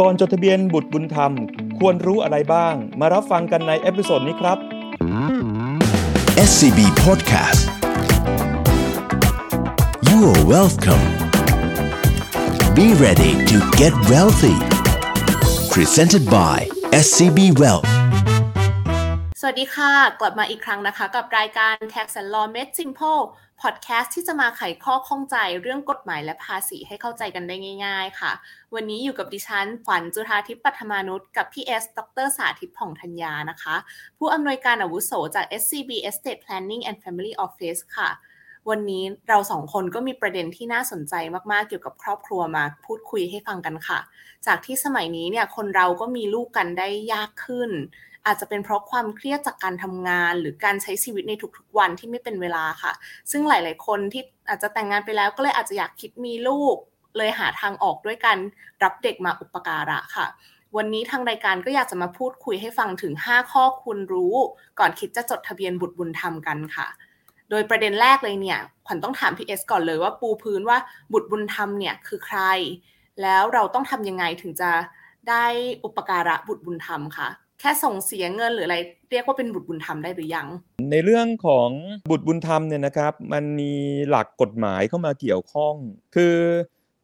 [0.00, 1.32] ก่อนจดทะเบียนบุตรบุญธรรม
[1.78, 4.58] ควรรู้อะไรบ้าง มารับฟังกันในเอพิโซดนี้ครับ
[6.48, 7.60] SCB Podcast
[10.08, 11.04] You are welcome
[12.76, 14.58] Be ready to get wealthy
[15.74, 16.56] Presented by
[17.04, 17.90] SCB Wealth
[19.40, 23.22] สวัสดีค่ะ กลับมาอีกครั้งนะคะ กับรายการ Tax and Law Made Simple
[23.62, 28.32] Podcast ที่จะมาไขข้อข้องใจเรื่องกฎหมายและภาษีให้เข้าใจกันได้ง่าย ๆ ค่ะ
[28.74, 33.76] วันนี้อยู่กับดิฉันขวัญจุธาทิพย์ปัทมานุษย์กับพี่เอสดรสาธิตผ่องธัญญานะคะ
[34.18, 38.10] ผู้อำนวยการอาวุโสจาก SCB Estate Planning and Family Office ค่ะ
[38.70, 41.14] วันนี้เราสองคนก็มีประเด็นที่น่าสนใจ
[41.52, 43.98] มากๆเกี่ยวกับครอบครัวมาพูดคุยให้ฟังกันค่ะ
[44.46, 47.70] จากที่สมัยนี้เนี่ยคนเราก็มีลูกกันได้ยากขึ้น
[48.30, 52.92] อาจจะเป็นเพราะความเครียดจากการทำงาน หรือการใช้ชีวิตในทุกๆวันที่ไม่เป็นเวลาค่ะ
[53.30, 56.76] ซึ่งหลาย ๆ คนที่อาจจะแต่งงานไปแล้วก็เลยอาจจะอยากคิดมีลูก
[57.16, 58.38] เลยหาทางออกด้วยการ
[58.82, 60.26] รับเด็กมาอุปการะค่ะ
[60.76, 64.34] วันนี้ทางรายการก็อยากจะมาพูดคุยให้ฟังถึง 5 ข้อคุณรู้
[64.78, 66.86] ก่อนคิดจะจดทะเบียนบุตรบุญธรรมกันค่ะ
[67.50, 70.78] โดยประเด็นแรกเลยเนี่ยขวัญต้องถามพี่เอสก่อนเลยว่าปูพื้นว่า
[71.12, 72.40] บุตรบุญธรรมเนี่ยคือใคร
[73.22, 74.70] แล้วเราต้องทำยังไงถึงจะ
[75.28, 75.44] ได้
[75.84, 77.28] อุปการะบุตรบุญธรรมคะ
[77.60, 78.76] แค่ส่งเสียเงินหรืออะไร
[79.10, 80.46] เรียกว่าเป็นบุตรบุญธรรมได้หรือยัง
[80.90, 81.70] ในเรื่องของ
[82.10, 83.72] บุตรบุญธรรมเนี่ยนะครับ มันมี
[84.08, 85.74] หลักกฎหมายเข้ามาเกี่ยวข้อง
[86.16, 86.36] คือ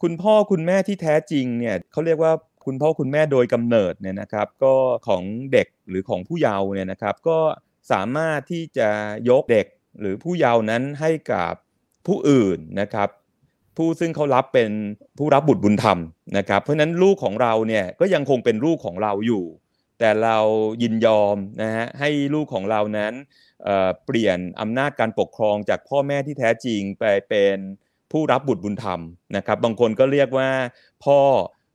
[0.02, 2.32] คุณพ่อคุณแม่ที่แท้จริงเนี่ยเขาเรียกว่า
[2.66, 4.74] คุณพ่อคุณแม่โดยกำเนิดเนี่ยนะครับก็
[5.08, 7.38] ของเด็กหรือของผู้เยาว์เนี่ยนะครับก็
[7.92, 8.88] สามารถที่จะ
[9.28, 9.66] ยกเด็ก
[10.00, 11.52] หรือผู้เยาว์นั้นให้กับ
[12.06, 13.08] ผู้อื่นนะครับ
[13.76, 14.70] ผู้ซึ่งเขารับเป็น
[15.18, 15.98] ผู้รับบุตรบุญธรรม
[16.38, 19.44] นะครับเพราะฉะนั้นลูกของเราเนี่ยก็ยังคงเป็นลูกของเราอยู่
[19.98, 20.38] แต่เรา
[20.82, 23.14] ยินยอมนะฮะให้ลูกของเรานั้น
[23.64, 27.56] เเปลี่ยนอำนาจการปกครองจากพ่อแม่ที่แท้จริงไปเป็น
[28.12, 29.00] ผู้รับบุตรบุญธรรม
[29.36, 30.50] นะครับบางคนก็เรียกว่า
[31.04, 31.20] พ่อ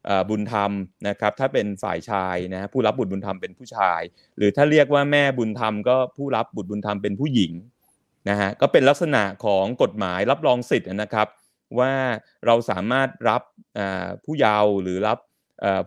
[0.09, 0.71] อบุญธรรม
[1.07, 4.01] นะครับถ้าเป็นฝ่ายชายนะฮะผู้รับบุตรบุญธรรมเป็นผู้ชาย
[4.37, 7.51] หรือถ้าเรียกว่าแม่บุญธรรมก็ผู้รับบุตรบุญธรรมเป็นผู้หญิง
[8.29, 11.27] นะฮะก็เป็นลักษณะของกฎหมายรับรองสิทธิ์นะครับ
[11.79, 11.93] ว่า
[12.45, 13.41] เราสามารถรับ
[14.25, 15.17] ผู้เยาว์หรือรับ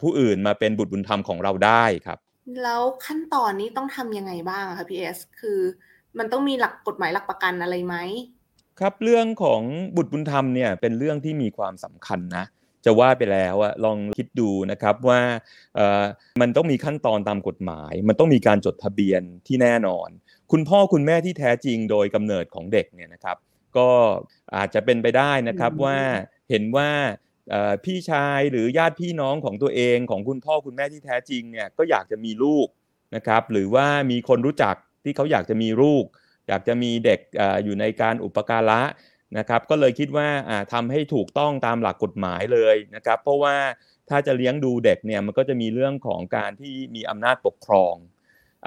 [0.03, 2.19] ผู้อื่นมาเป็นบุตรบุญธรรมของเราได้ครับ
[2.63, 5.61] แล้วขั้นตอนนี้ต้องทำยังไงบ้างอะคะพี่เอสคือ
[6.19, 7.97] มันต้องมีหลักกฎหมายหลักประกันอะไรไหม
[8.81, 9.63] ครับเรื่องของ
[9.97, 12.45] บุตรบุญธรรมเนี่ยเป็นเรื่องที่มีความสำคัญนะ
[12.85, 15.21] จะว่าไปแล้วอะลองคิดดูนะครับว่า
[15.77, 16.05] เอ่อ
[16.41, 20.09] มันต้องมีขั้นตอนตามกฎหมาย มันต้องมีการจดทะเบียนที่แน่นอน
[20.53, 23.37] คุณพ่อคุณแม่ที่แท้จริงโดยกำเนิดของเด็กเนี่ยนะครับ
[23.77, 23.89] ก็
[24.57, 25.99] อาจจะเป็นไปได้นะครับอืมว่า
[26.51, 27.24] เห็นว่าเอ่อ
[27.85, 32.67] พี่ชายหรือญาติพี่น้องของตัวเองของคุณพ่อคุณแม่ที่แท้จริงเนี่ยก็อยากจะมีลูก
[33.17, 34.75] นะครับหรือว่ามีคนรู้จัก
[35.05, 36.05] ที่เขาอยากจะมีลูก
[36.49, 38.83] อยากจะมีเด็กออยู่ในการอุปการะ
[39.39, 43.57] นะครับก็เลยคิดว่าอ่าทำให้ถูกต้องตามหลักกฎหมายเลยนะครับเพราะว่า
[44.11, 47.95] ถ้าจะเลี้ยงดูเด็กเนี่ยมันก็จะมีเรื่องของการที่มีอำนาจปกครอง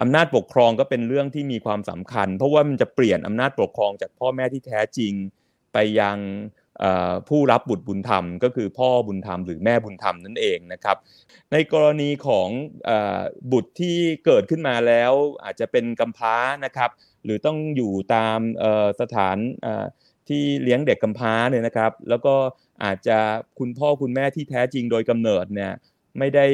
[0.01, 5.13] อำนาจปกครองก็เป็นเรื่องที่มีความสำคัญ เพราะว่ามันจะเปลี่ยนอำนาจปกครองจากพ่อแม่ที่แท้จริง
[5.73, 6.17] ไปยัง
[7.29, 10.97] ผู้รับบุตรบุญธรรม ก็คือพ่อบุญธรรมหรือแม่บุญธรรมนั่นเองนะครับ
[11.51, 12.49] ในกรณีของ
[12.89, 12.91] อ
[13.51, 15.11] บุตรที่เกิดขึ้นมาแล้ว
[15.43, 16.89] อาจจะเป็นกำพร้านะครับ
[17.23, 18.39] หรือต้องอยู่ตาม
[19.01, 19.37] สถาน
[20.29, 22.35] ที่เลี้ยงเด็กกำพร้าเนี่ยนะครับ แล้วก็
[22.83, 23.17] อาจจะ
[23.59, 25.73] คุณพ่อคุณแม่ที่แท้จริงโดยกำเนิดเนี่ย
[26.17, 26.45] ไม่ได้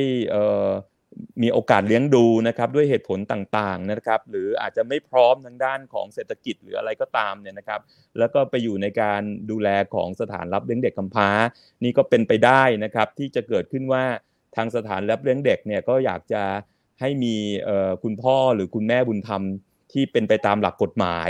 [1.41, 7.81] มีโอกาสเลี้ยงดูนะครับด้วยเหตุผลต่างๆนะครับ หรืออาจจะไม่พร้อมทางด้านของเศรษฐกิจหรืออะไรก็ตามเนี่ยนะครับ
[8.19, 11.29] แล้วก็ไปอยู่ในการดูแลของสถานรับเลี้ยงเด็กกำพร้า
[11.83, 14.03] นี่ก็เป็นไปได้นะครับ ที่จะเกิดขึ้นว่า
[14.55, 16.43] ทางสถานรับเลี้ยงเด็กเนี่ยก็อยากจะ
[16.99, 17.35] ให้มี
[18.03, 19.41] คุณพ่อหรือคุณแม่บุญธรรม
[19.93, 21.29] ที่เป็นไปตามหลักกฎหมาย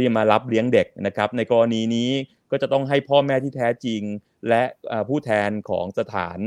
[0.00, 2.10] ที่มารับเลี้ยงเด็กนะครับ ในกรณีนี้
[2.50, 4.02] ก็จะต้องให้พ่อแม่ที่แท้จริง
[4.48, 4.62] และ
[5.08, 6.38] ผู้แทนของสถาน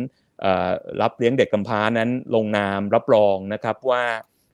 [1.02, 4.04] รับเลี้ยงเด็กกำพร้านั้นลงนามรับรองนะครับว่า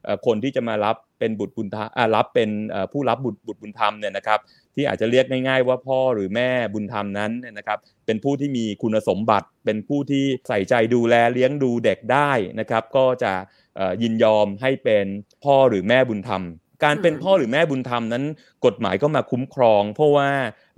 [0.04, 4.40] เอ่อคนที่จะมารับเป็นบุตรบุญธรรมอ่ารับเป็นเอ่อผู้รับบุตรบุตรบุญธรรมเนี่ยนะครับ
[4.76, 13.34] ที่อาจจะเรียกง่ายๆ ว่าพ่อหรือแม่บุญธรรมนั้นเนี่ยนะครับ เป็นผู้ที่มีคุณสมบัติ เป็นผู้ที่ใส่ใจดูแลเลี้ยงดูเด็กได้นะครับ ก็จะ
[13.76, 15.06] เอ่อยินยอมให้เป็น
[15.44, 16.44] พ่อหรือแม่บุญธรรม
[16.84, 18.24] การเป็นอืมพ่อหรือแม่บุญธรรมนั้น
[18.66, 20.30] กฎหมายก็มาคุ้มครอง เพราะว่า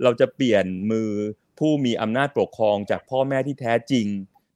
[0.02, 1.10] เราจะเปลี่ยนมือ
[1.58, 4.06] ผู้มีอำนาจปกครองจากพ่อแม่ที่แท้จริง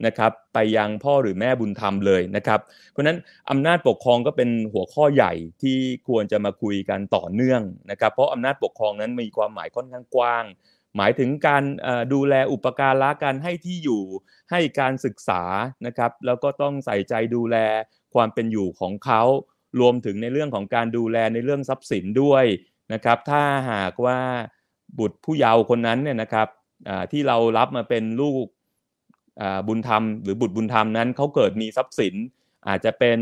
[0.07, 2.61] นะครับไปยังพ่อหรือแม่บุญธรรมเลยนะครับ
[2.93, 3.19] เพราะฉะนั้น
[3.51, 5.33] อำนาจปกครองก็เป็นหัวข้อใหญ่
[5.63, 10.45] ที่ควรจะมาคุยกันต่อเนื่องนะครับ เพราะอำนาจปกครองนั้นมีความหมายค่อนข้างกว้าง
[10.97, 11.63] หมายถึงการ
[12.15, 14.03] ดูแลอุปการะการให้ที่อยู่
[14.51, 15.43] ให้การศึกษา
[15.87, 17.57] นะครับแล้วก็ต้องใส่ใจดูแล
[18.15, 19.23] ความเป็นอยู่ของเขา
[19.81, 22.45] รวมถึงในเรื่องของการดูแลในเรื่องทรัพย์สินด้วย
[22.93, 24.19] นะครับ ถ้าหากว่า
[24.99, 26.49] บุตรผู้เยาว์คนนั้นเนี่ยนะครับ
[27.13, 28.45] ที่เรารับมาเป็นลูก
[29.69, 32.15] บุญธรรมหรือบุตรบุญธรรมนั้นเขาเกิดมีทรัพย์สิน
[32.69, 33.19] อาจจะเป็น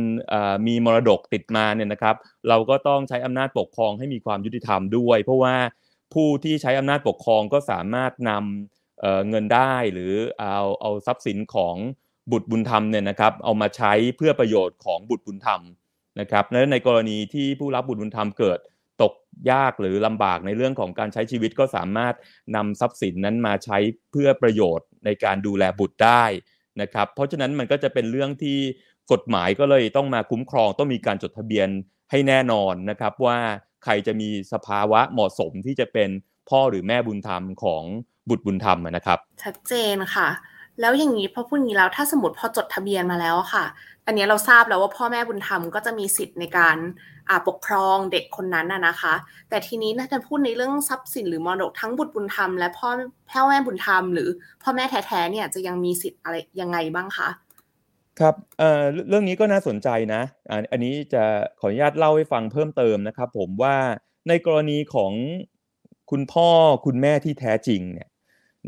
[0.66, 2.16] มีมรดกติดมาเนี่ยนะครับ
[2.48, 5.56] เราก็ต้องใช้อำนาจปกครองให้มีความยุติธรรมด้วย เพราะว่า
[6.14, 11.76] ผู้ที่ใช้อำนาจปกครองก็สามารถนำเงินได้หรือเอาเอาทรัพย์สินของ
[12.32, 15.60] บุตรบุญธรรมเนี่ยนะครับ เอามาใช้เพื่อประโยชน์ของบุตรบุญธรรม
[16.20, 18.58] นะครับและในกรณีที่ผู้รับบุตรบุญธรรมเกิด
[19.02, 19.14] ตก
[19.50, 22.14] ยากหรือลำบากในเรื่องของการใช้ชีวิตก็สามารถ
[22.56, 23.78] นำทรัพย์สินนั้นมาใช้
[24.10, 26.24] เพื่อประโยชน์ในการดูแลบุตรได้
[26.80, 28.58] นะครับเพราะฉะนั้นมันก็จะเป็นเรื่องที่
[29.12, 31.68] กฎหมายก็เลยต้องมาคุ้มครองต้องมีการจดทะเบียน
[32.10, 33.38] ให้แน่นอนนะครับว่า
[33.84, 36.10] ใครจะมีสภาวะเหมาะสมที่จะเป็น
[36.50, 37.82] พ่อหรือแม่บุญธรรมของ
[38.28, 40.28] บุตรบุญธรรมนะครับ ชัดเจนค่ะ
[40.80, 43.64] แล้วอย่างนี้พอพูดอย่างนี้แล้วถ้าสมมติพอจดทะเบียนมาแล้วค่ะ
[44.06, 46.76] อันนี้เราทราบแล้วว่าพ่อแม่บุญธรรมก็จะมีสิทธิ์ในการ
[47.48, 49.14] ปกครองเด็กคนนั้นนะนะคะ
[49.48, 52.88] แต่ทีนี้น่าจะพูดในเรื่องทรัพย์สินหรือมรดกทั้งบุตรบุญธรรมและพ่อ
[53.30, 54.28] พ่อแม่บุญธรรมหรือ
[54.62, 57.28] พ่อแม่แท้ๆเนี่ยจะยังมีสิทธิ์อะไรยังไงบ้างคะ
[58.20, 60.22] ครับเอ่อเรื่องนี้ก็น่าสนใจนะ
[60.72, 61.24] อันนี้จะ
[61.60, 63.76] ขออนุญาตเล่าให้ฟังเพิ่มเติมนะครับผมว่า
[64.28, 65.12] ในกรณีของ
[66.10, 66.48] คุณพ่อ
[66.86, 68.08] คุณแม่ที่แท้จริงเนี่ย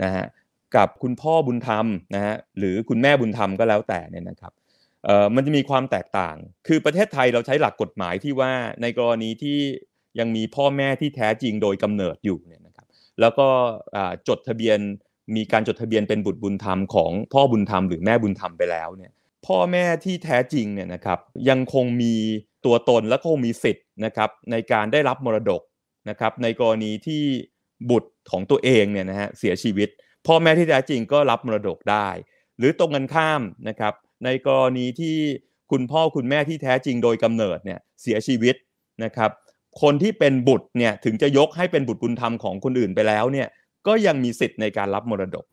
[0.02, 0.26] นะฮะ
[0.76, 4.52] กับคุณพ่อบุญธรรมนะฮะหรือคุณแม่บุญธรรมก็แล้วแต่เนี่ยนะครับ
[5.04, 6.36] เอ่อมันจะมีความแตกต่าง
[6.66, 8.52] คือประเทศไทยเราใช้หลักกฎหมายที่ว่า
[8.82, 9.58] ในกรณีที่
[10.18, 12.86] ยังมีพ่อแม่ที่แท้จริงโดยกำเนิดอยู่เนี่ยนะครับ
[13.20, 13.48] แล้วก็
[14.28, 14.78] จดทะเบียน
[15.36, 19.12] มีการจดทะเบียนเป็นบุตรบุญธรรมของพ่อบุญธรรมหรือแม่บุญธรรมไปแล้วเนี่ย
[19.46, 21.18] พ่อแม่ที่แท้จริงเนี่ยนะครับ
[21.48, 22.14] ยังคงมี
[22.64, 25.62] ตัวตนและคงมีสิทธิ์นะครับในการได้รับมรดก
[26.08, 27.22] นะครับในกรณีที่
[27.90, 29.88] บุตรของตัวเองเนี่ยนะฮะเสียชีวิต
[30.26, 32.08] พ่อแม่ที่แท้จริงก็รับมรดกได้
[32.58, 33.94] หรือตรงกันข้ามนะครับ
[34.24, 35.16] ในกรณีที่
[35.70, 38.54] คุณพ่อคุณแม่ที่แท้จริงโดยกำเนิดเนี่ยเสียชีวิต
[39.04, 39.30] นะครับ
[39.82, 43.48] คนที่เป็นบุตรเนี่ยถึงจะยกให้เป็นบุตรบุญธรรมของคนอื่นไปแล้วเนี่ย
[43.86, 45.44] ก็ยังมีสิทธิ์ในการรับมรดก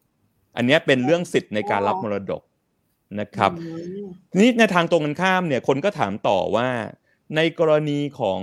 [0.55, 2.41] อันนี้เป็นเรื่องสิทธิ์ในการรับมรดก
[3.19, 3.51] นะครับ
[4.39, 6.67] นี่ในทางตรงกันข้ามเนี่ยคนก็ถามต่อว่า
[7.35, 8.39] ในกรณีของ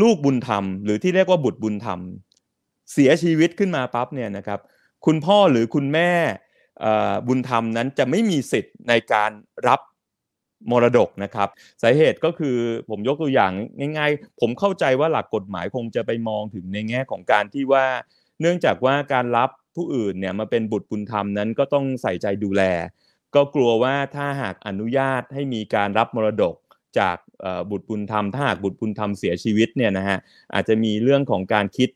[0.00, 2.00] ลูกบุญธรรม หรือที่เรียกว่าบุตรบุญธรรม
[2.92, 4.60] เสียชีวิตขึ้นมาปั๊บเนี่ยนะครับ
[5.06, 6.10] คุณพ่อหรือคุณแม่
[7.26, 9.30] บุญธรรมนั้นจะไม่มีสิทธิ์ในการ
[9.68, 9.80] รับ
[10.70, 11.48] มรดกนะครับ
[11.82, 12.56] สาเหตุก็คือ
[12.88, 13.52] ผมยกตัวอย่าง
[13.98, 17.86] ง่าย ๆ ผมเข้าใจว่าหลักกฎหมายคงจะไปมองถึงในแง่ของการที่ว่า
[18.40, 22.62] เนื่องจากว่าการรับผู้อื่นเนี่ยมาเป็นบุตรบุญธรรมนั้นก็ต้องใส่ใจดูแล
[23.34, 26.54] ก็กลัวว่าถ้าหากอนุญาตให้มีการรับมรดก
[26.98, 27.16] จาก
[27.70, 30.18] บุตรบุญธรรมถ้าหากบุตรบุญธรรมเสียชีวิตเนี่ยนะฮะ
[30.54, 31.88] อาจจะมีเรื่องของการคิด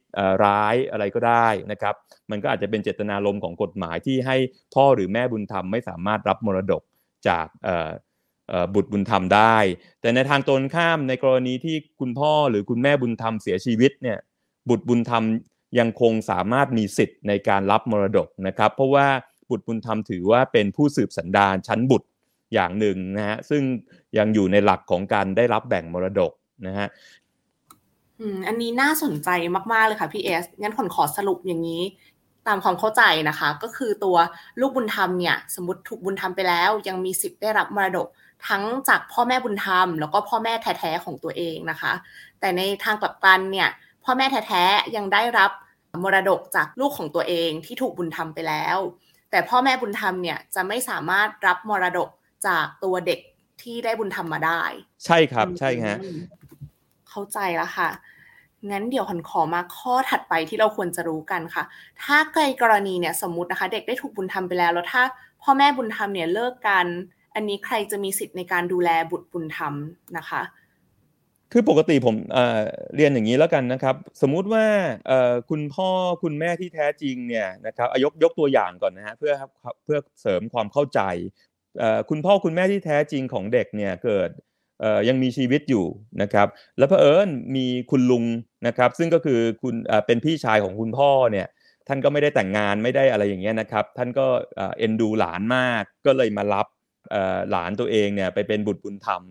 [0.45, 1.95] ร้ายอะไรก็ได้นะครับ
[2.31, 4.37] มันก็อาจจะเป็นเจตนารมณ์ของกฎหมายที่ให้
[4.75, 6.83] พ่อหรือแม่บุญธรรมไม่สามารถรับมรดก
[7.29, 7.47] จาก
[8.75, 9.57] บุตรบุญธรรมได้
[10.01, 14.19] แต่ในทางตรงข้ามในกรณีที่คุณพ่อหรือคุณแม่บุญธรรมเสียชีวิตเนี่ย
[14.69, 15.25] บุตรบุญธรรม
[15.79, 19.07] ยังคงสามารถมีสิทธิ์ในการรับมรดกนะครับ เพราะว่า
[19.51, 22.07] บุตรบุญธรรมถือว่าเป็นผู้สืบสันดานชั้นบุตร
[22.55, 23.63] อย่างหนึ่งนะฮะซึ่ง
[24.19, 26.33] ยังอยู่ในหลักของการได้รับแบ่งมรดก
[26.67, 26.89] นะฮะ
[28.47, 29.29] อันนี้น่าสนใจ
[29.73, 31.83] มากๆเลยค่ะพี่เอสงั้นขอขอสรุปอย่างนี้
[32.47, 34.17] ตามความเข้าใจนะคะ ก็คือตัว
[34.61, 38.07] ลูกบุญธรรมเนี่ยสมมติถูกบุญธรรมไปแล้ว ยังมีสิทธิ์ได้รับมรดก
[38.49, 41.93] ทั้งจากพ่อแม่บุญธรรม แล้วก็พ่อแม่แท้ๆของตัวเองนะคะ
[42.41, 43.69] แต่ในทางกลับกันเนี่ย
[44.05, 45.51] พ่อแม่แท้ๆยังได้รับ
[46.05, 48.79] มรดกจากลูกของตัวเองที่ถูกบุญธรรมไปแล้ว
[49.31, 52.09] แต่พ่อแม่บุญธรรมเนี่ยจะไม่สามารถรับมรดก
[52.47, 53.21] จากตัวเด็ก
[53.63, 54.63] ที่ได้บุญธรรมมาได้
[55.05, 55.97] ใช่ครับใช่ฮะ
[57.09, 57.89] เข้าใจแล้วค่ะ
[58.71, 61.65] งั้นเดี๋ยวขอนขอมาข้อถัดไปที่เราควรจะรู้กันค่ะ
[62.03, 65.03] ถ้าใกรกรณีเนี่ยสมมตินะคะ เด็กได้ถูกบุญธรรมไปแล้ว แล้วถ้า
[65.43, 66.87] พ่อแม่บุญธรรมเนี่ยเลิกกัน
[67.35, 69.75] อันนี้ใครจะมีสิทธิ์ในการดูแลบุตรบุญธรรม
[70.19, 70.43] นะคะ
[71.53, 74.65] คือปกติผมเเรียนอย่างนี้แล้วกันนะครับ สมมุติว่า
[75.51, 75.89] คุณพ่อ
[76.23, 79.33] คุณแม่ที่แท้จริงเนี่ยนะครับยกยกตัวอย่างก่อนนะฮะเพื่อ
[79.85, 81.01] เพื่อเสริมความเข้าใจ
[82.11, 84.31] คุณพ่อคุณแม่ที่แท้จริงของเด็กเนี่ยเกิด
[85.09, 85.87] ยังมีชีวิตอยู่
[86.23, 86.49] นะครับ
[86.79, 88.25] แล้วเพอเอิญมีคุณลุง
[88.67, 89.75] นะครับ ซึ่งก็คือคุณ
[90.07, 91.47] เป็นพี่ชายของคุณพ่อเนี่ย
[91.89, 94.27] ท่านก็ไม่ได้แต่งงานไม่ได้อะไรอย่างเงี้ยนะครับ ท่านก็
[94.79, 96.67] เอ็นดูหลานมากก็เลยมารับ
[97.51, 99.23] หลานตัวเองเนี่ยไปเป็นบุตรบุญธรรม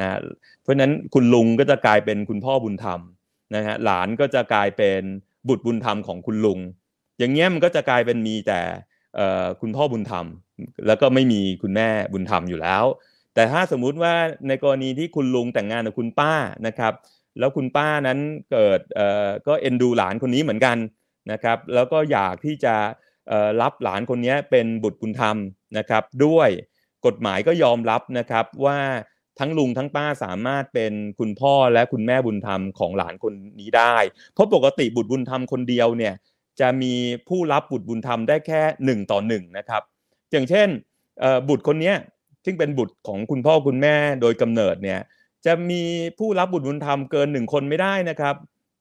[0.00, 0.18] นะ
[0.62, 3.00] เพราะฉะนั้นคุณลุงก็จะกลายเป็นคุณพ่อบุญธรรม
[3.54, 5.02] นะฮะหลานก็จะกลายเป็น
[5.48, 6.58] บุตรบุญธรรมของคุณลุง
[7.18, 8.60] อย่างเงี้ยมันก็จะกลายเป็นมีแต่
[9.60, 10.26] คุณพ่อบุญธรรม
[10.86, 12.84] แล้วก็ไม่มีคุณแม่บุญธรรมอยู่แล้ว
[13.34, 14.14] แต่ถ้าสมมุติว่า
[14.48, 16.34] ในกรณีที่คุณลุงแต่งงานกับคุณป้า
[16.66, 16.92] นะครับ
[17.38, 18.18] แล้วคุณป้านั้น
[18.50, 18.80] เกิด
[19.46, 20.76] ก็เอ็นดูหลานคนนี้เหมือนกัน
[21.32, 22.74] นะครับ แล้วก็อยากที่จะ
[23.62, 25.36] รับหลานคนนี้เป็นบุตรบุญธรรม
[25.78, 26.48] นะครับ ด้วย
[27.06, 28.78] กฎหมายก็ยอมรับนะครับว่า
[29.38, 33.96] ทั้งลุงทั้งป้าสามารถเป็นคุณพ่อและคุณแม่บุญธรรมของหลานคนนี้ได้
[34.32, 36.14] เพราะปกติบุตรบุญธรรมคนเดียวเนี่ย
[36.60, 36.94] จะมี
[37.28, 39.82] ผู้รับบุตรบุญธรรมได้แค่ 1 ต่อ1นะครับ
[40.32, 40.68] อย่างเช่น
[41.48, 41.94] บุตรคนนี้
[42.44, 45.00] ซึ่งเป็นบุตรของคุณพ่อคุณแม่โดยกำเนิดเนี่ย
[45.46, 45.82] จะมี
[46.18, 48.34] ผู้รับบุตรบุญธรรมเกินหนึ่งคนไม่ได้นะครับ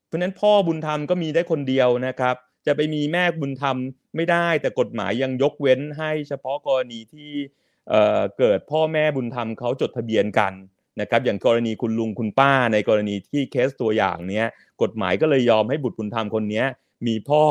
[0.07, 3.77] เพราะฉะนั้นพ่อบุญธรรมก็มีได้คนเดียวนะครับ จะไปมีแม่บุญธรรม
[4.15, 7.31] ไม่ได้ แต่กฎหมายยังยกเว้นให้เฉพาะกรณีที่
[8.37, 10.53] เกิดพ่อแม่บุญธรรมเขาจดทะเบียนกัน
[11.01, 14.47] นะครับ อย่างกรณีคุณลุงคุณป้าในกรณีที่เคสตัวอย่างเนี้ย
[14.81, 16.63] กฎหมายก็เลยยอมให้บุตรบุญธรรมคนนี้
[17.07, 17.43] มีพ่อ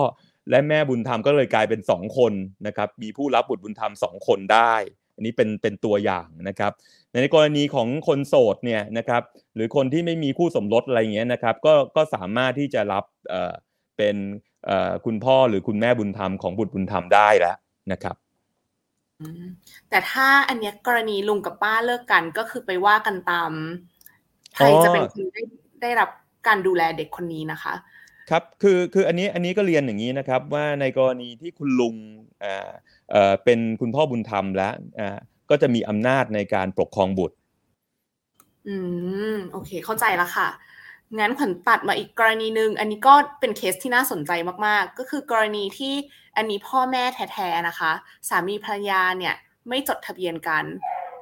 [0.50, 2.32] และแม่บุญธรรมก็เลยกลายเป็นสองคน
[2.66, 4.74] นะครับ มีผู้รับบุตรบุญธรรมสองคนได้
[5.14, 6.72] อันนี้เป็นเป็นตัวอย่างนะครับ
[7.10, 9.22] ในกรณีของคนโสดเนี่ยนะครับ
[9.54, 13.52] หรือคนที่ไม่มีคู่สมรสอะไรเงี้ยนะครับก็ก็สามารถที่จะรับเอ่อ
[13.96, 14.16] เป็น
[14.66, 17.56] เอ่อคุณพ่อหรือคุณแม่บุญธรรมของบุตรบุญธรรมได้แล้ว
[17.92, 18.16] นะครับ
[19.88, 23.52] แต่ถ้าอันเนี้ยกรณีลุงกับป้าเลิกกันก็คือไปว่ากันตาม
[24.54, 25.42] ใครจะเป็นคนได้
[25.82, 26.10] ได้รับ
[26.46, 27.74] การดูแลเด็กคนนี้นะคะ
[28.30, 31.96] ครับคือคืออันนี้อันนี้ก็เรียนอย่างนี้นะครับว่าในกรณีที่คุณลุง
[32.44, 32.70] อ่า
[33.10, 35.18] เอ่อเป็นคุณพ่อบุญธรรมแล้วอ่า
[35.50, 37.36] ก็จะมีอำนาจในการปกครองบุตร
[38.68, 38.76] อื
[39.34, 40.48] มโอเค เข้าใจแล้วค่ะ
[41.18, 44.32] งั้นขวัญตัดมาอีกกรณีหนึ่งอันนี้ก็เป็นเคสที่น่าสนใจ
[44.66, 45.94] มากๆ ก็คือกรณีที่
[46.36, 47.92] อันนี้พ่อแม่แท้ๆนะคะ
[48.28, 49.34] สามีภรรยาเนี่ย
[49.68, 50.64] ไม่จดทะเบียนกัน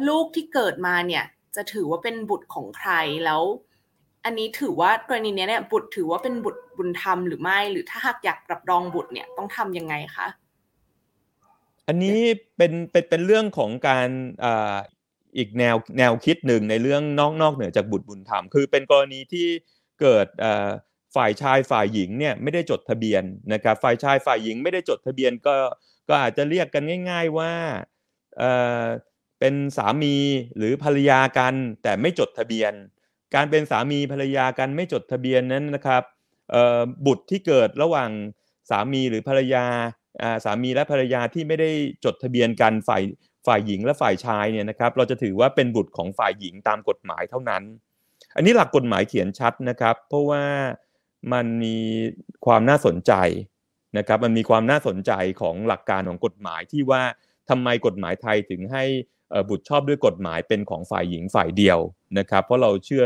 [0.09, 1.25] ลูกที่เกิดมาเนี่ย
[1.57, 2.91] จะถือว่าเป็นบุตรของใคร
[3.25, 3.43] แล้ว
[4.25, 10.27] อันนี้ถือว่ากรณีนี้เนี่ยบุตรถือว่าเป็นบุตรบุญธรรมหรือไม่ หรือถ้าหากอยากรับรองบุตรเนี่ยต้องทํำยังไงคะ
[11.89, 12.19] อันนี้
[12.57, 14.09] เป็นเป็นเป็นเรื่องของการ
[14.45, 14.77] อ่า
[15.37, 19.47] อีกแนวแนวคิดหนึ่งในเรื่องนอกนอกเหนือจากบุตรบุญธรรม คือเป็นกรณีที่
[20.01, 20.27] เกิด
[21.17, 23.23] ฝ่ายชายฝ่ายหญิงเนี่ยไม่ได้จดทะเบียน
[23.53, 25.55] นะครับฝ่ายชายฝ่ายหญิงไม่ได้จดทะเบียนก็
[26.09, 27.53] ก็อาจจะเรียกกันง่าย ๆว่า
[29.41, 30.17] เป็นสามี
[30.57, 32.73] หรือภรรยากันแต่ไม่จดทะเบียน
[33.35, 36.03] การเป็นสามีภรรยากันไม่จดทะเบียนนั้นนะครับ
[37.07, 38.11] บุตรที่เกิดระหว่าง
[38.71, 39.65] สามีหรือภรรยา
[40.45, 41.71] สามีและภรรยาที่ไม่ได้
[42.05, 43.03] จดทะเบียนกันฝ่าย
[43.47, 47.63] ฝ่ายหญิงและฝ่ายชายเนี่ยนะครับ เราจะถือว่าเป็นบุตรของฝ่ายหญิงตามกฎหมายเท่านั้น
[48.37, 50.45] อันนี้หลักกฎหมายเขียนชัดนะครับ เพราะว่า
[51.33, 51.77] มันมี
[52.47, 53.13] ความน่าสนใจ
[53.99, 57.03] นะครับ มันมีความน่าสนใจของหลักการของกฎหมายที่ว่า
[57.51, 58.85] ทำไมกฎหมายไทยถึงให้
[59.49, 61.79] บุตรชอบด้วยกฎหมายเป็นของฝ่ายหญิงฝ่ายเดียว
[62.19, 63.05] นะครับ เพราะเราเชื่อ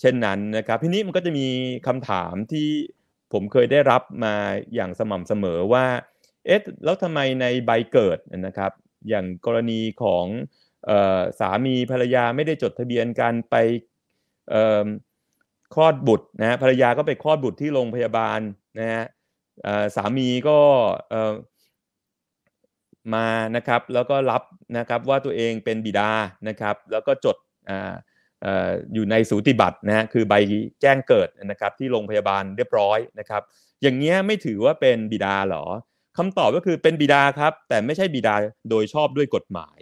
[0.00, 1.46] เช่นนั้นนะครับ ทีนี้มันก็จะมี
[1.86, 2.68] คำถามที่
[3.32, 4.34] ผมเคยได้รับมา
[4.74, 5.86] อย่างสม่ำเสมอว่า
[6.46, 8.72] เอ๊ะแล้วทำไมในใบเกิดนะครับ
[9.08, 10.26] อย่างกรณีของ
[11.40, 13.54] สามีภรรยาไม่ได้จดทะเบียนกันไป
[15.74, 18.40] คลอดบุตรนะภรรยาก็ไปคลอดบุตรที่โรงพยาบาล
[18.78, 19.04] นะฮะ
[19.96, 20.58] สามีก็
[23.14, 24.42] มานะครับแล้วก็รับ
[24.78, 26.10] นะครับว่าตัวเองเป็นบิดา
[26.48, 27.36] นะครับ แล้วก็จด
[28.94, 30.34] อยู่ในสูติบัตรนะฮะคือใบ
[30.80, 33.42] แจ้งเกิดนะครับที่โรงพยาบาลเรียบร้อยนะครับ
[33.82, 35.64] อย่างเงี้ยไม่ถือว่าเป็นบิดาหรอ
[36.18, 38.34] คำตอบก็คือเป็นบิดาครับ แต่ไม่ใช่บิดา
[38.70, 39.80] โดยชอบด้วยกฎหมาย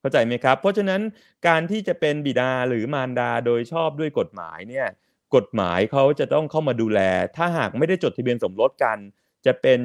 [0.00, 1.00] เข้าใจไหมครับ เพราะฉะนั้น
[1.46, 4.86] การที่จะเป็นบิดาหรือมารดาโดยชอบด้วยกฎหมายเนี่ย
[5.34, 7.00] กฎหมายเขาจะต้องเข้ามาดูแล
[7.36, 8.98] ถ้าหากไม่ได้จดทะเบียนสมรสกัน
[9.46, 9.80] จะเป็น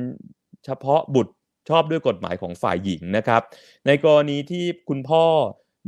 [0.66, 1.34] เฉพาะบุตร
[1.70, 3.42] ชอบด้วยกฎหมายของฝ่ายหญิงนะครับ
[3.88, 5.26] ในกรณีที่คุณพ่อ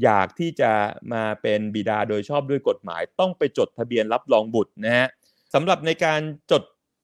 [0.03, 0.71] อยากที่จะ
[1.13, 5.07] มาเป็นบิดาโดยชอบด้วยกฎหมาย ต้องไปจดทะเบียนรับรองบุตรนะฮะ
[5.53, 6.63] สำหรับในการจด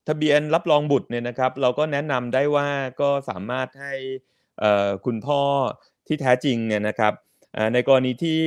[0.10, 2.68] ทะเบียนรับรองบุตรเนี่ยนะครับ เราก็แนะนำได้ว่า
[3.02, 3.94] ก็สามารถให้
[5.06, 5.42] คุณพ่อ
[6.08, 7.14] ที่แท้จริงเนี่ยนะครับ
[7.74, 8.40] ในกรณีที่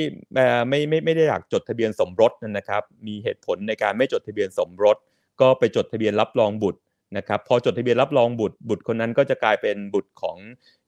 [0.68, 4.96] ไม่ไม่ไม่ได้อยากจดทะเบียนสมรสนะครับ มีเหตุผลในการไม่จดทะเบียนสมรส
[5.40, 6.80] ก็ไปจดทะเบียนรับรองบุตร
[7.16, 10.36] นะครับพอจดทะเบียนรับรองบุตรบุตรคนนั้นก็จะกลายเป็นบุตรของ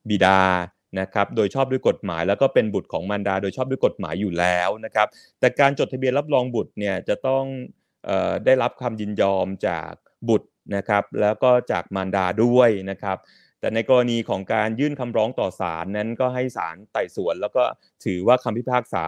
[0.09, 0.41] บิดา
[1.01, 5.09] นะครับโดยชอบด้วยกฎหมายแล้วก็เป็นบุตรของมารดา โดยชอบด้วยกฎหมายอยู่แล้วนะครับ
[5.41, 7.45] แต่การจดทะเบียนรับรองบุตรเนี่ยจะต้อง
[8.09, 9.93] ออได้รับคำยินยอมจาก
[10.29, 13.17] บุตรนะครับแล้วก็จากมารดาด้วยนะครับ
[13.61, 17.65] แต่ในกรณีของการยื่นคำร้องต่อศาลนั้นก็ให้ศาลไต่สวน แล้วก็
[18.05, 19.07] ถือว่าคำพิพากษา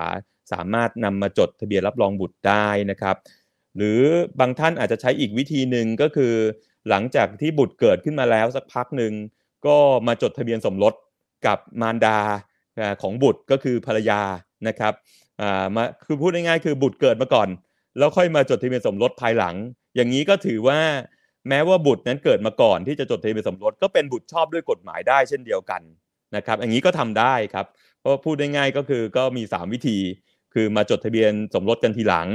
[0.53, 3.17] สามารถนำมาจดทะเบียนรับรองบุตรได้นะครับ
[3.77, 4.01] หรือ
[4.41, 6.35] บางท่านอาจจะใช้อีกวิธีหนึ่งก็คือ
[6.91, 9.13] หลังจากที่บุตรเกิดขึ้นมาแล้วสักพักหนึ่ง
[9.67, 9.77] ก็
[10.07, 10.95] มาจดทะเบียนสมรส
[11.47, 12.19] กับมารดา
[13.03, 14.21] ของบุตรก็คือภรรยา
[14.69, 14.93] นะครับ
[15.77, 17.49] มาคือพูดง่ายๆคือบุตรเกิดมาก่อน
[17.99, 19.55] แล้วค่อยมาจดทะเบียนสมรสภายหลัง
[19.97, 20.81] อย่างนี้ก็ถือว่า
[21.49, 25.83] แม้ว่าบุตรนั้นเกิดมาก่อนที่จะจดทะเบียนสมรสก็เป็นบุตรชอบด้วยกฎหมายได้เช่นเดียวกัน
[26.37, 27.67] นะครับอย่างนี้ก็ทำได้ครับ
[28.01, 29.99] เพราะพูดง่ายๆก็คือก็มี 3 วิธี
[30.55, 32.29] คือมาจดทะเบียนสมรสกันทีหลัง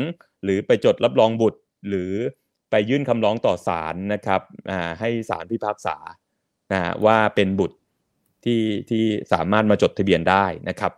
[0.44, 2.12] หรือไปจดรับรองบุตรหรือ
[2.74, 4.42] ไปยื่นคำร้องต่อศาลนะครับ
[5.00, 5.96] ให้ศาลพิพากษา
[7.06, 7.78] ว่าเป็นบุตร
[8.44, 9.04] ที่ที่
[9.34, 10.92] สามารถมาจดทะเบียนได้นะครับ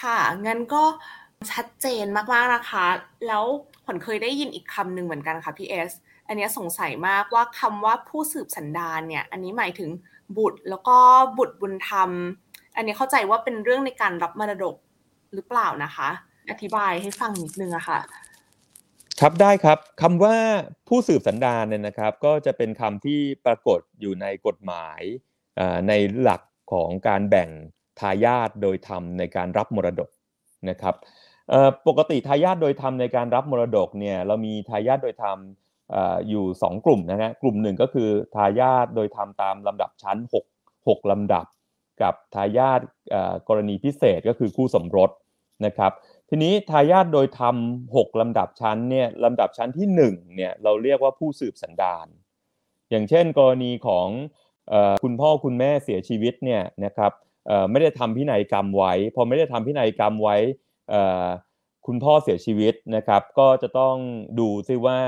[0.00, 0.82] ค่ะงั้นก็
[1.52, 2.86] ชัดเจนมาก ๆ นะคะ
[3.26, 3.44] แล้ว
[3.86, 5.90] ผลเคยได้ยินอีกคำหนึ่งเหมือนกันค่ะพี่เอส
[6.28, 9.90] อันนี้สงสัยมากว่าคำว่าผู้สืบสันดานเนี่ย อันนี้หมายถึง
[10.38, 10.96] บุตรแล้วก็
[11.38, 12.10] บุตรบุญธรรม
[12.76, 14.74] อันนี้เข้าใจว่าเป็นเรื่องในการรับมรดก
[15.34, 16.08] หรือเปล่านะคะ
[16.50, 17.98] อธิบายให้ฟังนิดนึงอะค่ะ
[19.20, 20.36] ครับได้ครับคำว่า
[20.88, 25.02] ผู้สืบสันดานเนี่ยนะครับ ก็จะเป็นคำที่ปรากฏอยู่ในกฎหมาย
[25.88, 26.42] ในหลัก
[26.72, 27.48] ของการแบ่ง
[28.00, 30.10] ทายาทโดยธรรมในการรับมรดก
[30.70, 30.94] นะครับ
[31.86, 35.38] ปกติทายาทโดยธรรมในการรับมรดกเนี่ยเรามีทายาทโดยธรรม
[36.28, 40.18] อยู่ 2 กลุ่มนะฮะกลุ่มหนึ่งก็คือทายาทโดยธรรมตามลำดับชั้น
[40.54, 41.46] 6 6ลำดับ
[42.02, 42.80] กับทายาท
[43.48, 45.10] กรณีพิเศษก็คือคู่สมรส
[45.66, 45.92] นะครับ
[46.28, 47.56] ทีนี้ทายาทโดยธรรม
[47.94, 52.06] 6ลำดับชั้นเนี่ยลำดับชั้นที่1เนี่ยเราเรียกว่าผู้สืบสันดาน
[52.90, 54.08] อย่างเช่นกรณีของ
[55.02, 57.12] คุณพ่อคุณแม่เสียชีวิตเนี่ยนะครับ
[57.70, 60.36] ไม่ได้ทำพินัยกรรมไว้ พอไม่ได้ทำพินัยกรรมไว้
[61.86, 63.96] คุณพ่อเสียชีวิตนะครับ ก็จะต้อง
[64.38, 64.98] ดูซิว่า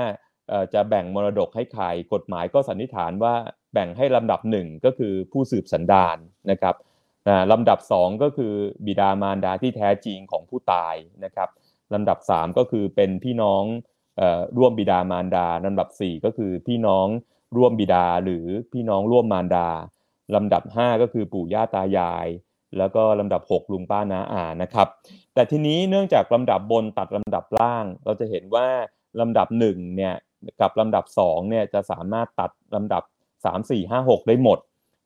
[0.73, 1.83] จะแบ่งมรดกให้ใคร
[2.13, 3.35] กฎหมายก็สันนิษฐานว่า
[3.73, 6.17] แบ่งให้ลำดับหนึ่งก็คือผู้สืบสันดาน
[6.51, 6.75] นะครับ
[7.51, 8.53] ลำดับ 2 ก็คือ
[8.85, 10.95] บิดามารดาที่แท้จริงของผู้ตาย
[11.25, 11.49] นะครับ
[11.93, 13.63] ลำดับ 3 ก็คือเป็นพี่น้อง
[14.57, 17.07] ร่วมบิดามารดาลำดับ 4 ก็คือพี่น้อง
[17.57, 19.67] ร่วมบิดาหรือพี่น้องร่วมมารดา
[20.35, 22.27] ลำดับ 5 ก็คือปู่ย่าตายาย
[22.77, 24.87] แล้วก็ลำดับ 6 ลุงป้าน้าอานะครับ
[25.33, 28.67] แต่ทีนี้เนื่องจากลำดับบนตัดลำดับล่าง เราจะเห็นว่า
[29.19, 30.15] ลำดับ1เนี่ย
[30.61, 33.03] กับลำดับ2เนี่ยจะสามารถตัดลำดับ
[33.45, 34.59] 3 4 5 6 ได้หมด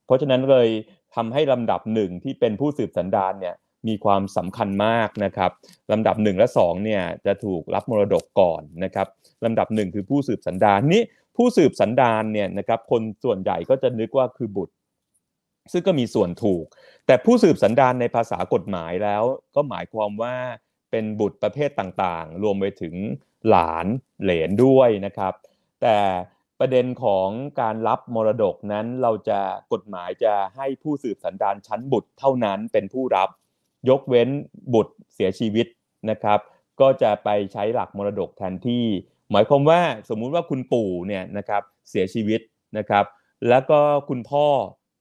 [0.05, 0.67] เพราะฉะนั้นเลย
[1.15, 3.55] ทำให้ลำดับหนึ่งที่เป็นผู้สืบสันดานเนี่ย
[3.87, 5.51] มีความสำคัญมากนะครับ
[5.91, 9.07] ลำดับ 1 และ2เนี่ยจะถูกรับมรดกก่อนนะครับ
[9.45, 11.01] ลำดับหนึ่งคือผู้สืบสันดานนี้
[11.37, 14.73] ผู้สืบสันดานเนี่ยนะครับคนส่วนใหญ่ก็จะนึกว่าคือบุตร
[15.71, 16.65] ซึ่งก็มีส่วนถูก
[17.05, 19.23] แต่ผู้สืบสันดานในภาษากฎหมายแล้ว
[19.55, 20.35] ก็หมายความว่า
[20.91, 22.95] เป็นบุตรประเภทต่างๆ รวมไปถึง
[23.49, 23.85] หลาน
[24.21, 25.33] เหลนด้วยนะครับ
[25.81, 25.97] แต่
[26.65, 27.29] ประเด็นของ
[27.61, 29.39] การรับมรดกนั้นเราจะ
[29.73, 33.29] กฎหมายจะให้ผู้สืบสันดานชั้นบุตรเท่านั้นเป็นผู้รับ
[33.89, 34.29] ยกเว้น
[34.73, 35.67] บุตรเสียชีวิต
[36.09, 36.39] นะครับ
[36.81, 38.85] ก็จะไปใช้หลักมรดกแทนที่
[39.31, 42.41] หมายความว่าสมมุติว่าคุณปู่เนี่ยนะครับเสียชีวิต
[42.77, 43.05] นะครับ
[43.49, 44.45] แล้วก็คุณพ่อ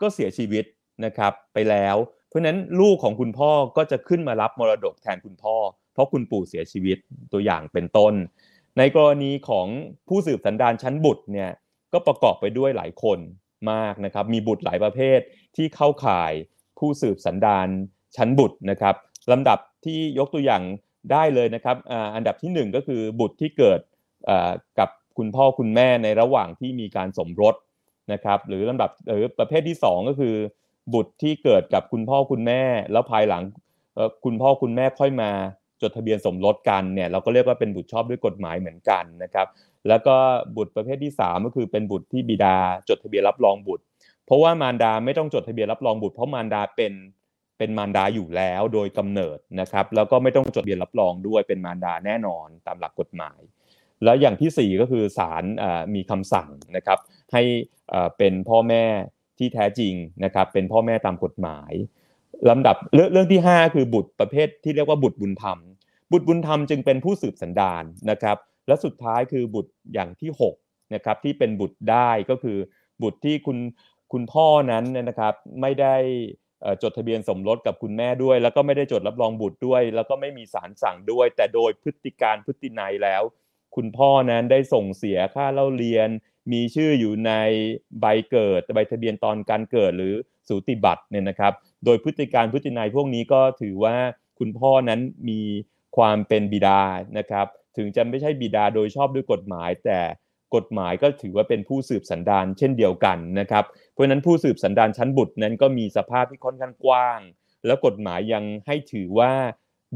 [0.00, 0.64] ก็เสียชีวิต
[1.04, 1.96] นะครับไปแล้ว
[2.28, 5.56] เพราะนั้นลูกของคุณพ่อก็จะขึ้นมารับมรดกแทนคุณพ่อ
[5.92, 6.98] เพราะคุณปู่เสียชีวิต
[7.32, 8.14] ตัวอย่างเป็นต้น
[8.78, 9.66] ในกรณีของ
[10.08, 11.50] ผู้สืบสันดานชั้นบุตรเนี่ย
[11.92, 13.18] ก็ประกอบไปด้วยหลายคน
[13.72, 15.18] มากนะครับ มีบุตรหลายประเภท
[15.56, 16.32] ที่เข้าข่าย
[16.78, 17.66] ผู้สืบสันดาน
[18.16, 18.94] ชั้นบุตรนะครับ
[19.32, 20.62] ลำดับที่ยกตัวอย่าง
[21.12, 21.76] ได้เลยนะครับ
[22.14, 23.80] อันดับที่ 1 ก็คือบุตรที่เกิด
[24.78, 27.54] กับคุณพ่อคุณแม่ในระหว่างที่มีการสมรส
[28.12, 30.34] นะครับ หรือลำดับหรือประเภทที่ 2 ก็คือ
[30.94, 33.42] บุตรที่เกิดกับคุณพ่อคุณแม่ แล้วภายหลัง
[34.24, 35.30] คุณพ่อคุณแม่ค่อยมา
[35.82, 39.46] จดทะเบียนสมรสกันเนี่ยเราก็เรียกว่าเป็นบุตรชอบด้วยกฎหมายเหมือนกันนะครับ
[39.88, 40.16] แล้วก็
[40.56, 42.56] บุตรประเภทที่ 3 ก็คือเป็นบุตรที่บิดา
[42.88, 43.84] จดทะเบียนรับรองบุตร
[44.26, 46.92] เพราะว่ามารดาไม่ต้องจดทะเบียนรับรองบุตร เพราะมารดาเป็น
[47.58, 53.40] เป็นมารดาอยู่แล้วโดยกำเนิดนะครับ แล้วก็ไม่ต้องจดทะเบียนรับรองด้วยเป็นมารดาแน่นอนตามหลักกฎหมาย
[54.04, 55.44] แล้วอย่างที่ 4 ก็คือศาล
[55.94, 56.98] มีคำสั่งนะครับ
[57.32, 57.42] ให้
[58.18, 58.84] เป็นพ่อแม่
[59.38, 61.72] ที่แท้จริงนะครับ เป็นพ่อแม่ตามกฎหมาย
[62.50, 65.58] ลำดับเรื่องที่ 5 คือบุตรประเภทที่เรียกว่าบุตรบุญธรรม
[66.12, 68.36] บุตรบุญธรรมจึงเป็นผู้สืบสันดานนะครับ
[68.68, 72.58] และสุดท้ายคือบุตรอย่างที่6นะครับที่เป็นบุตรได้ก็คือ
[73.02, 73.58] บุตรที่คุณ
[74.12, 75.96] คุณพ่อนั้นนะครับไม่ได้
[76.82, 83.22] จดทะเบียนสมรสกับคุณแม่ด้วย แล้วก็ไม่ได้จดรับรองบุตรด้วย แล้วก็ไม่มีสารสั่งด้วย แต่โดยพฤติการพฤตินัยแล้ว
[83.76, 86.08] คุณพ่อนั้นได้ส่งเสียค่าเล่าเรียน
[86.52, 87.32] มีชื่ออยู่ใน
[88.00, 90.14] ใบเกิดใบทะเบียนตอนการเกิดหรือ
[90.48, 91.52] สูติบัตรเนี่ยนะครับ
[91.84, 93.96] โดยพฤติการพฤตินัยพวกนี้ก็ถือว่า
[94.38, 95.40] คุณพ่อนั้นมี
[95.96, 96.80] ความเป็นบิดา
[97.18, 100.00] นะครับ ถึงจะไม่ใช่บิดาโดยชอบด้วยกฎหมาย แต่
[100.54, 107.20] กฎหมายก็ถือว่าเป็นผู้สืบสันดานเช่นเดียวกันนะครับ เพราะนั้นผู้สืบสันดานชั้นบุตรนั้นก็มีสภาพที่ค่อนข้างกว้าง
[107.66, 109.32] แล้วกฎหมายยังให้ถือว่า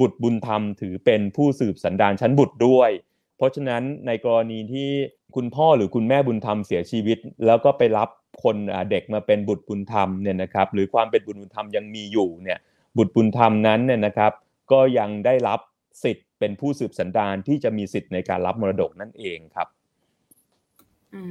[0.00, 2.90] บุตรบุญธรรมถือเป็นผู้สืบสันดานชั้นบุตรด้วย
[3.36, 4.90] เพราะฉะนั้นในกรณีที่
[5.36, 8.08] คุณพ่อหรือคุณแม่บุญธรรมเสียชีวิต แล้วก็ไปรับ
[8.42, 8.56] คน
[8.90, 12.58] เด็กมาเป็นบุตรบุญธรรมเนี่ยนะครับหรือความเป็นบุตรบุญธรรมยังมีอยู่เนี่ย
[12.96, 14.32] บุตรบุญธรรมนั้นเนี่ยนะครับ
[14.72, 15.60] ก็ยังได้รับ
[16.02, 19.68] สิทธิ์เป็นผู้สืบสันดานที่จะมีสิทธิ์ในการรับมรดกนั่นเองครับ
[21.14, 21.22] อื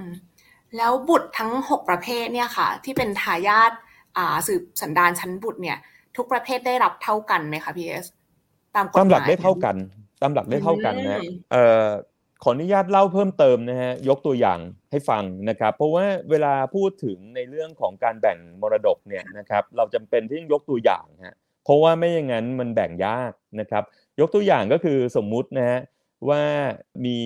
[0.00, 0.02] ม
[0.76, 3.72] แล้วบุตรทั้งหกประเภทเนี่ยค่ะ ที่เป็นทายาท
[4.16, 5.78] อ่าสืบสันดานชั้นบุตรเนี่ย
[6.16, 8.06] ทุกประเภทได้รับเท่ากันไหมคะพี่เอส
[8.74, 9.76] ตามกฎหมายตามหลักได้เท่ากัน
[10.22, 11.86] ตามหลักได้เท่ากันนะเอ่อ
[12.42, 14.58] ขออนุญาตเล่าเพิ่มเติมนะฮะยกตัวอย่าง
[14.90, 21.36] ให้ฟังนะครับ เพราะว่าเวลาพูดถึงในเรื่องของการแบ่งมรดกเนี่ยนะครับ เราจำเป็นที่ต้องยกตัวอย่างฮะ
[21.66, 23.84] เพราะว่าไม่อย่างนั้นมันแบ่งยากนะครับ
[24.20, 25.80] ยกตัวอย่างก็คือสมมุตินะฮะ
[26.28, 26.42] ว่า
[27.04, 27.18] มี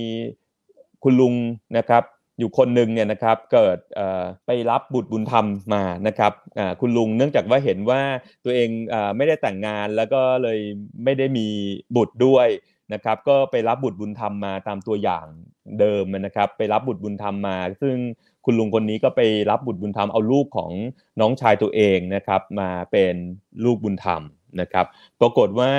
[1.03, 1.35] คุณลุง
[1.79, 2.03] นะครับ
[2.39, 3.79] อยู่คนหนึ่งเนี่ยนะครับเกิด
[4.47, 6.33] ไปรับบุตรบุญธรรมมานะครับ
[6.81, 8.01] คุณลุงเนื่องจากว่าเห็นว่า
[8.45, 8.69] ตัวเอง
[9.17, 10.59] ไม่ได้แต่งงานแล้วก็เลย
[11.05, 11.47] ไม่ได้มี
[11.97, 12.49] บุตรด้วย
[12.93, 15.27] นะครับก็ไปรับบุตรบุญธรรมมาตามตัวอย่าง
[15.81, 17.97] เดิมนะครับ ไปรับบุตรบุญธรรมมา ซึ่ง
[18.45, 20.73] คุณลุงคนนี้ก็ไปรับบุตรบุญธรรมเอาลูกของ
[21.21, 23.15] น้องชายตัวเองนะครับมาเป็น
[23.65, 24.23] ลูกบุญธรรม
[24.61, 24.87] นะครับ
[25.21, 25.71] ปรากฏว่า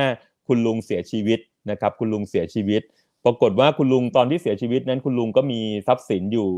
[0.48, 2.82] คุณลุงเสียชีวิตนะครับ คุณลุงเสียชีวิต
[3.26, 6.50] ปรากฏว่าคุณลุงตอนที่เสียชีวิตนั้นคุณลุงก็มีทรัพย์สินอยู่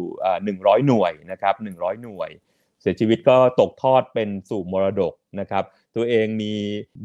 [0.43, 2.29] หนึ่งร้อยหน่วยนะครับหนึ่งร้อยหน่วย
[2.81, 5.63] เสียชีวิตก็ตกทอดเป็นสู่มรดกนะครับ
[5.95, 6.53] ตัวเองมี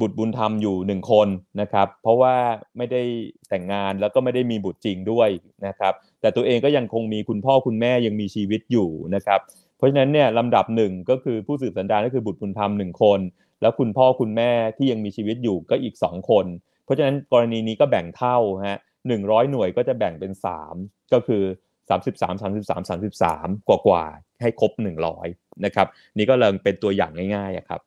[0.00, 1.28] บุตรบุญธรรมอยู่หนึ่งคน
[1.60, 2.34] นะครับเพราะว่า
[2.76, 3.02] ไม่ได้
[3.48, 5.28] แต่งงานแล้วก็ไม่ได้มีบุตรจริงด้วย
[5.66, 9.40] นะครับแต่ตัวเองก็ยังคงมีคุณพ่อคุณแม่ยังมีชีวิตอยู่นะครับ
[9.76, 13.20] เพราะฉะนั้นเนี่ยลำดับหนึ่งก็คือผู้สืบสันดานก็คือบุตรบุญธรรมหนึ่งคน
[13.60, 16.46] แล้วคุณพ่อคุณแม่ที่ยังมีชีวิตอยู่ก็อีกสองคน
[16.84, 18.36] เพราะฉะนั้นกรณีนี้ก็แบ่งเท่า
[18.68, 20.74] ฮะหนึ่งร้อยหน่วยก็จะแบ่งเป็นสาม
[21.12, 21.42] ก็คือ
[21.88, 24.04] สามสิบสามสามสิบสามสามสิบสามกว่ากว่า
[24.40, 25.26] ให้ครบหนึ่งร้อย
[25.64, 27.80] นะครับนี่ก็เลยเป็นตัวอย่างง่ายๆครับ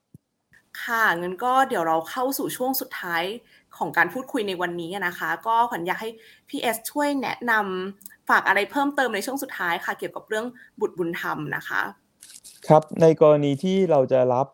[0.83, 3.23] ค่ะงั้นก็เดี๋ยวเราเข้าสู่ช่วงสุดท้าย
[3.77, 6.09] ของการพูดคุยในวันนี้นะคะ ก็ขวัญอยากให้
[6.49, 10.45] พี่เอสช่วยแนะนำฝากอะไรเพิ่มเติมในช่วงสุดท้ายค่ะ เกี่ยวกับเรื่อง
[10.79, 11.81] บุตรบุญธรรมนะคะ
[12.67, 14.47] ครับในกรณีที่เราจะรับ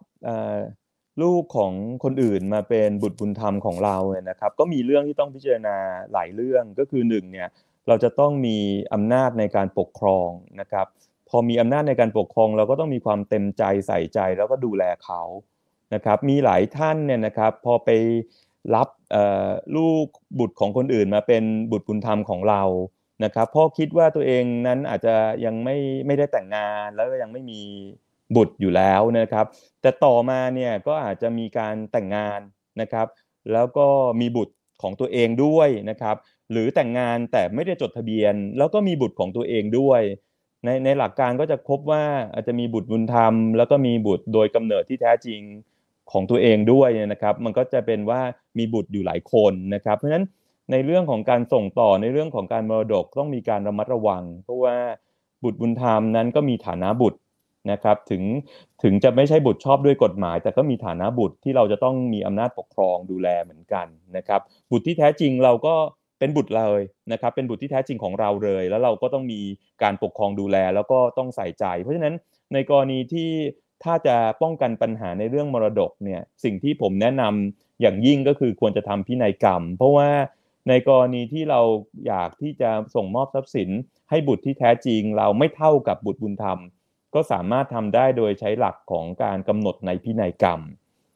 [1.23, 5.75] ลูกของคนอื่นมาเป็นบุตรบุญธรรมของเราเนี่ยนะครับ ก็มีเรื่องที่ต้องพิจารณา
[6.13, 7.49] หลายเรื่องก็คือหนึ่งเนี่ย
[7.87, 8.57] เราจะต้องมี
[8.93, 10.87] อำนาจในการปกครองนะครับ
[11.29, 15.21] พอมีอำนาจในการปกครอง เราก็ต้องมีความเต็มใจใส่ใจแล้วก็ดูแลเขา
[15.93, 17.89] นะครับมีหลายท่านเนี่ยนะครับพอไป
[18.75, 18.87] รับ
[19.75, 20.05] ลูก
[20.39, 22.63] บุตรของคนอื่นมาเป็นบุตรบุญธรรมของเรา
[23.23, 27.61] นะครับพ่อคิดว่าตัวเองนั้นอาจจะยังไม่ไม่ได้แต่งงานแล้วก็ยังไม่มี
[28.35, 29.45] บุตรอยู่แล้วนะครับ
[29.81, 32.39] แต่ต่อมาเนี่ยก็อาจจะมีการแต่งงาน
[32.81, 33.07] นะครับ
[33.53, 33.87] แล้วก็
[34.21, 36.15] มีบุตรของตัวเองด้วยนะครับ
[36.51, 40.01] หรือแต่งงานแต่ไม่ได้จดทะเบียน แล้วก็มีบุตรของตัวเองด้วย
[40.65, 45.41] ในในหลักการก็จะพบว่าอาจจะมีบุตรบุญธรรม แล้วก็มีบุตรโดยกำเนิดที่แท้จริง
[46.11, 48.21] ของตัวเองด้วยนะครับ มันก็จะเป็นว่า
[48.57, 50.25] มีบุตรอยู่หลายคนนะครับ เพราะฉะนั้น
[50.71, 54.75] ในเรื่องของการส่งต่อในเรื่องของการมรดกต้องมีการระมัดระวัง เพราะว่า
[55.43, 57.19] บุตรบุญธรรมนั้นก็มีฐานะบุตร
[57.71, 58.23] นะครับถึง
[58.83, 64.41] ถึงจะไม่ใช่บุตรชอบด้วยกฎหมาย แต่ก็มีฐานะบุตรที่เราจะต้องมีอำนาจปกครองดูแลเหมือนกันนะครับ
[64.71, 65.75] บุตรที่แท้จริงเราก็
[66.19, 69.41] เป็นบุตรเลยนะครับ เป็นบุตรที่แท้จริงของเราเลย แล้วเราก็ต้องมี
[69.83, 72.15] การปกครองดูแล แล้วก็ต้องใส่ใจ เพราะฉะนั้น
[72.53, 73.29] ในกรณีที่
[73.83, 80.09] ถ้าจะป้องกันปัญหาในเรื่องมรดกเนี่ยสิ่งที่ผมแนะนำอย่างยิ่งก็คือควรจะทำพินัยกรรม เพราะว่า
[80.69, 81.61] ในกรณีที่เรา
[82.07, 83.69] อยากที่จะส่งมอบทรัพย์สิน
[84.09, 86.59] ให้บุตรที่แท้จริง เราไม่เท่ากับบุตรบุญธรรม
[87.13, 90.59] ก็สามารถทำได้โดยใช้หลักของการกำหนดในพินัยกรรม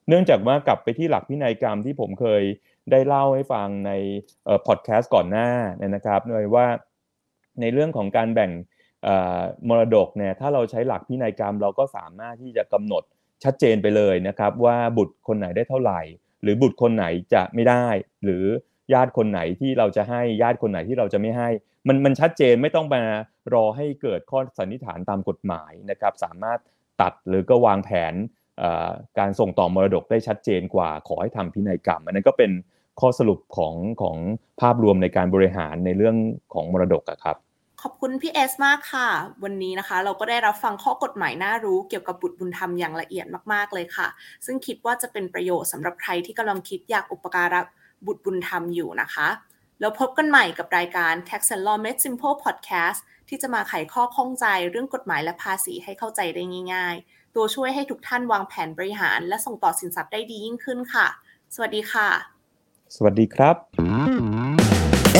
[0.07, 2.43] เนื่องจากว่ากลับไปที่หลักพินัยกรรมที่ผมเคย
[2.91, 3.91] ได้เล่าให้ฟังใน
[4.67, 5.49] พอดแคสต์ก่อนหน้า
[5.95, 6.67] นะครับโดยว่า
[7.61, 8.51] ในเรื่องของการแบ่ง
[9.67, 13.03] มรดกเนี่ยถ้าเราใช้หลักพินัยกรรม เราก็สามารถที่จะกำหนด
[13.43, 16.01] ชัดเจนไปเลยนะครับว่าบุตรคนไหนได้เท่าไหร่
[16.43, 17.85] หรือบุตรคนไหนจะไม่ได้
[18.23, 18.43] หรือ
[18.93, 21.49] ญาติคนไหนที่เราจะให้ญาติคนไหนที่เราจะไม่ให้
[21.87, 23.03] มันมันชัดเจนไม่ต้องมา
[23.53, 26.59] รอให้เกิดข้อสันนิษฐานตามกฎหมายนะครับสามารถ
[27.01, 28.13] ตัดหรือก็วางแผน
[29.19, 32.51] การส่งต่อมรดกได้ชัดเจนกว่าขอให้ทำพินัยกรรม อันนั้นก็เป็น
[32.99, 34.17] ข้อสรุปของของ
[34.61, 36.15] ภาพรวมในการบริหารในเรื่อง
[36.53, 37.37] ของมรดกครับ
[37.81, 39.07] ขอบคุณพี่เอสมากค่ะ
[39.43, 44.07] วันนี้นะคะ เราก็ได้รับฟังข้อกฎหมายน่ารู้เกี่ยวกับบุตรบุญธรรมอย่างละเอียดมากๆเลยค่ะ
[44.45, 47.61] ซึ่งคิดว่าจะเป็นประโยชน์สำหรับใครที่กำลังคิดอยากอุปการะ
[48.05, 49.27] บุตรบุญธรรมอยู่นะคะ
[49.79, 61.07] แล้วพบกันใหม่กับรายการ Tax and Law Made Simple Podcast ที่จะมาไขข้อข้องใจเรื่องกฎหมายและภาษีให้เข้าใจได้ง่าย ๆ ตัวช่วยให้ทุกท่านวางแผนบริหาร และส่งต่อสินทรัพย์ได้ดียิ่งขึ้นค่ะ
[61.55, 62.07] สวัสดีค่ะ
[62.95, 63.55] สวัสดีครับ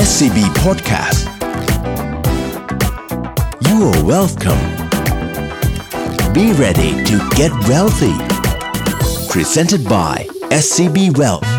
[0.08, 1.51] SCB Podcast
[3.72, 4.58] You are welcome.
[6.34, 8.12] Be ready to get wealthy.
[9.30, 11.51] Presented by SCB Wealth.